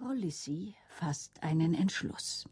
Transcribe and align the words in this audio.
Frau 0.00 0.12
Lissy 0.12 0.76
fasst 0.88 1.42
einen 1.42 1.74
Entschluss. 1.74 2.48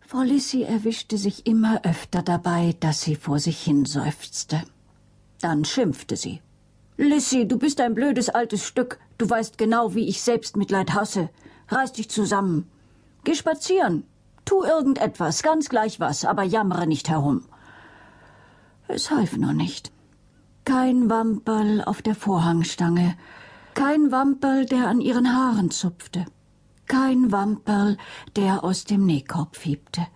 Frau 0.00 0.22
Lissy 0.22 0.64
erwischte 0.64 1.16
sich 1.16 1.46
immer 1.46 1.84
öfter 1.84 2.22
dabei, 2.22 2.74
dass 2.80 3.02
sie 3.02 3.14
vor 3.14 3.38
sich 3.38 3.62
hin 3.62 3.84
seufzte. 3.84 4.60
Dann 5.40 5.64
schimpfte 5.64 6.16
sie. 6.16 6.42
Lissy, 6.96 7.46
du 7.46 7.58
bist 7.58 7.80
ein 7.80 7.94
blödes 7.94 8.28
altes 8.28 8.66
Stück. 8.66 8.98
Du 9.18 9.30
weißt 9.30 9.56
genau, 9.56 9.94
wie 9.94 10.08
ich 10.08 10.20
Selbstmitleid 10.20 10.94
hasse. 10.94 11.30
Reiß 11.68 11.92
dich 11.92 12.10
zusammen. 12.10 12.68
Geh 13.22 13.36
spazieren. 13.36 14.02
Tu 14.44 14.64
irgendetwas, 14.64 15.44
ganz 15.44 15.68
gleich 15.68 16.00
was, 16.00 16.24
aber 16.24 16.42
jammere 16.42 16.88
nicht 16.88 17.08
herum. 17.08 17.44
Es 18.88 19.12
half 19.12 19.36
nur 19.36 19.52
nicht. 19.52 19.92
Kein 20.64 21.08
Wamperl 21.08 21.84
auf 21.84 22.02
der 22.02 22.16
Vorhangstange, 22.16 23.16
kein 23.74 24.12
Wamperl, 24.12 24.66
der 24.66 24.88
an 24.88 25.00
ihren 25.00 25.34
Haaren 25.34 25.70
zupfte. 25.70 26.26
Kein 26.86 27.32
Wamperl, 27.32 27.96
der 28.36 28.64
aus 28.64 28.84
dem 28.84 29.06
Nähkorb 29.06 29.56
fiebte. 29.56 30.06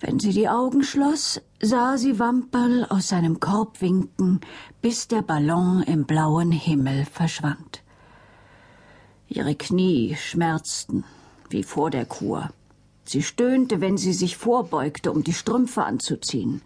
Wenn 0.00 0.18
sie 0.18 0.32
die 0.32 0.48
Augen 0.48 0.82
schloss, 0.82 1.42
sah 1.60 1.98
sie 1.98 2.18
Wamperl 2.18 2.86
aus 2.88 3.08
seinem 3.08 3.38
Korb 3.38 3.80
winken, 3.82 4.40
bis 4.80 5.08
der 5.08 5.22
Ballon 5.22 5.82
im 5.82 6.04
blauen 6.06 6.52
Himmel 6.52 7.04
verschwand. 7.04 7.82
Ihre 9.28 9.54
Knie 9.54 10.16
schmerzten, 10.16 11.04
wie 11.50 11.62
vor 11.62 11.90
der 11.90 12.06
Kur. 12.06 12.50
Sie 13.04 13.22
stöhnte, 13.22 13.80
wenn 13.80 13.96
sie 13.96 14.12
sich 14.12 14.36
vorbeugte, 14.36 15.12
um 15.12 15.22
die 15.22 15.34
Strümpfe 15.34 15.84
anzuziehen. 15.84 16.62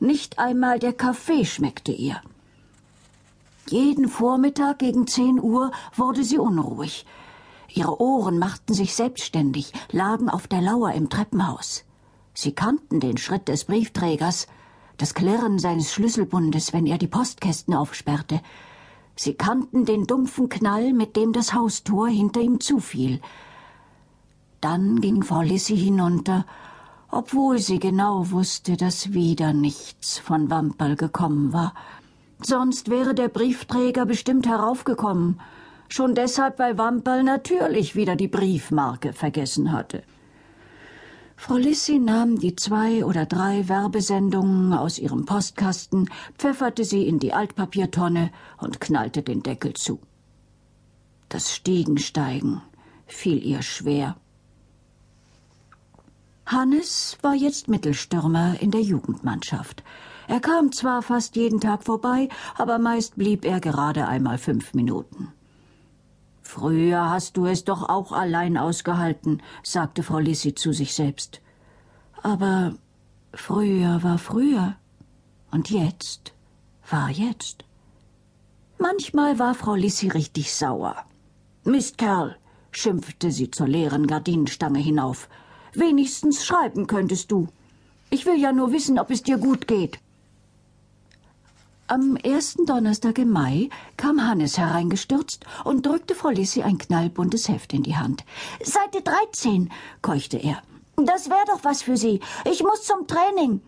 Nicht 0.00 0.38
einmal 0.38 0.78
der 0.78 0.92
Kaffee 0.92 1.44
schmeckte 1.44 1.92
ihr. 1.92 2.20
Jeden 3.72 4.10
Vormittag 4.10 4.80
gegen 4.80 5.06
zehn 5.06 5.40
Uhr 5.40 5.70
wurde 5.96 6.24
sie 6.24 6.36
unruhig. 6.36 7.06
Ihre 7.72 8.02
Ohren 8.02 8.38
machten 8.38 8.74
sich 8.74 8.94
selbstständig, 8.94 9.72
lagen 9.90 10.28
auf 10.28 10.46
der 10.46 10.60
Lauer 10.60 10.92
im 10.92 11.08
Treppenhaus. 11.08 11.84
Sie 12.34 12.52
kannten 12.52 13.00
den 13.00 13.16
Schritt 13.16 13.48
des 13.48 13.64
Briefträgers, 13.64 14.46
das 14.98 15.14
Klirren 15.14 15.58
seines 15.58 15.90
Schlüsselbundes, 15.90 16.74
wenn 16.74 16.84
er 16.84 16.98
die 16.98 17.06
Postkästen 17.06 17.72
aufsperrte. 17.72 18.42
Sie 19.16 19.32
kannten 19.32 19.86
den 19.86 20.04
dumpfen 20.04 20.50
Knall, 20.50 20.92
mit 20.92 21.16
dem 21.16 21.32
das 21.32 21.54
Haustor 21.54 22.08
hinter 22.08 22.42
ihm 22.42 22.60
zufiel. 22.60 23.22
Dann 24.60 25.00
ging 25.00 25.22
Frau 25.22 25.40
Lissy 25.40 25.78
hinunter, 25.78 26.44
obwohl 27.10 27.58
sie 27.58 27.78
genau 27.78 28.30
wusste, 28.32 28.76
dass 28.76 29.14
wieder 29.14 29.54
nichts 29.54 30.18
von 30.18 30.50
Wamperl 30.50 30.94
gekommen 30.96 31.54
war. 31.54 31.72
Sonst 32.44 32.90
wäre 32.90 33.14
der 33.14 33.28
Briefträger 33.28 34.04
bestimmt 34.04 34.46
heraufgekommen. 34.46 35.40
Schon 35.88 36.14
deshalb, 36.14 36.58
weil 36.58 36.78
Wamperl 36.78 37.22
natürlich 37.22 37.94
wieder 37.94 38.16
die 38.16 38.28
Briefmarke 38.28 39.12
vergessen 39.12 39.72
hatte. 39.72 40.02
Frau 41.36 41.56
Lissy 41.56 41.98
nahm 41.98 42.38
die 42.38 42.54
zwei 42.54 43.04
oder 43.04 43.26
drei 43.26 43.68
Werbesendungen 43.68 44.72
aus 44.72 44.98
ihrem 44.98 45.24
Postkasten, 45.24 46.08
pfefferte 46.38 46.84
sie 46.84 47.06
in 47.06 47.18
die 47.18 47.32
Altpapiertonne 47.32 48.30
und 48.58 48.80
knallte 48.80 49.22
den 49.22 49.42
Deckel 49.42 49.74
zu. 49.74 50.00
Das 51.28 51.54
Stiegensteigen 51.54 52.62
fiel 53.06 53.44
ihr 53.44 53.62
schwer. 53.62 54.16
Hannes 56.52 57.16
war 57.22 57.34
jetzt 57.34 57.68
Mittelstürmer 57.68 58.60
in 58.60 58.70
der 58.70 58.82
Jugendmannschaft. 58.82 59.82
Er 60.28 60.38
kam 60.38 60.70
zwar 60.70 61.02
fast 61.02 61.34
jeden 61.34 61.60
Tag 61.60 61.82
vorbei, 61.82 62.28
aber 62.56 62.78
meist 62.78 63.16
blieb 63.16 63.44
er 63.44 63.58
gerade 63.58 64.06
einmal 64.06 64.38
fünf 64.38 64.74
Minuten. 64.74 65.32
Früher 66.42 67.08
hast 67.08 67.38
du 67.38 67.46
es 67.46 67.64
doch 67.64 67.88
auch 67.88 68.12
allein 68.12 68.58
ausgehalten, 68.58 69.42
sagte 69.62 70.02
Frau 70.02 70.18
Lissy 70.18 70.54
zu 70.54 70.72
sich 70.72 70.94
selbst. 70.94 71.40
Aber 72.22 72.74
früher 73.32 74.02
war 74.02 74.18
früher 74.18 74.76
und 75.50 75.70
jetzt 75.70 76.34
war 76.90 77.08
jetzt. 77.08 77.64
Manchmal 78.78 79.38
war 79.38 79.54
Frau 79.54 79.74
Lissy 79.74 80.08
richtig 80.08 80.52
sauer. 80.52 80.96
Mistkerl, 81.64 82.36
schimpfte 82.70 83.30
sie 83.30 83.50
zur 83.50 83.68
leeren 83.68 84.06
Gardinenstange 84.06 84.80
hinauf. 84.80 85.28
Wenigstens 85.74 86.44
schreiben 86.44 86.86
könntest 86.86 87.30
du. 87.32 87.48
Ich 88.10 88.26
will 88.26 88.38
ja 88.38 88.52
nur 88.52 88.72
wissen, 88.72 88.98
ob 88.98 89.10
es 89.10 89.22
dir 89.22 89.38
gut 89.38 89.66
geht. 89.66 89.98
Am 91.86 92.16
ersten 92.16 92.64
Donnerstag 92.64 93.18
im 93.18 93.30
Mai 93.30 93.68
kam 93.96 94.26
Hannes 94.26 94.56
hereingestürzt 94.56 95.44
und 95.64 95.84
drückte 95.84 96.14
Frau 96.14 96.30
Lissy 96.30 96.62
ein 96.62 96.78
knallbuntes 96.78 97.48
Heft 97.48 97.72
in 97.72 97.82
die 97.82 97.96
Hand. 97.96 98.24
Seite 98.62 99.02
13, 99.02 99.70
keuchte 100.00 100.38
er. 100.38 100.62
Das 100.96 101.28
wäre 101.28 101.44
doch 101.46 101.64
was 101.64 101.82
für 101.82 101.96
Sie. 101.96 102.20
Ich 102.44 102.62
muss 102.62 102.84
zum 102.84 103.06
Training. 103.06 103.60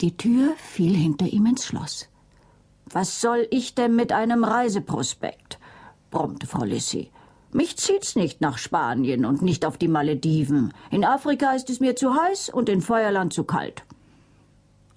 Die 0.00 0.16
Tür 0.16 0.54
fiel 0.56 0.96
hinter 0.96 1.26
ihm 1.26 1.46
ins 1.46 1.64
Schloss. 1.64 2.08
Was 2.86 3.20
soll 3.20 3.46
ich 3.50 3.74
denn 3.74 3.94
mit 3.94 4.12
einem 4.12 4.44
Reiseprospekt? 4.44 5.58
brummte 6.10 6.46
Frau 6.46 6.64
Lissy. 6.64 7.10
Mich 7.52 7.76
zieht's 7.76 8.14
nicht 8.14 8.40
nach 8.40 8.58
Spanien 8.58 9.24
und 9.24 9.42
nicht 9.42 9.64
auf 9.64 9.76
die 9.76 9.88
Malediven. 9.88 10.72
In 10.90 11.04
Afrika 11.04 11.52
ist 11.52 11.68
es 11.68 11.80
mir 11.80 11.96
zu 11.96 12.14
heiß 12.14 12.48
und 12.50 12.68
in 12.68 12.80
Feuerland 12.80 13.32
zu 13.32 13.42
kalt. 13.42 13.84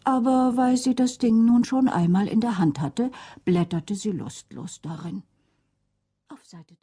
Aber 0.04 0.54
weil 0.56 0.78
sie 0.78 0.96
das 0.96 1.18
Ding 1.18 1.46
nun 1.46 1.64
schon 1.64 1.88
einmal 1.88 2.28
in 2.28 2.42
der 2.42 2.60
Hand 2.60 2.80
hatte, 2.80 3.10
blätterte 3.44 3.96
sie 3.96 4.12
lustlos 4.12 4.82
darin. 4.82 5.24
Auf 6.30 6.46
Seite 6.46 6.72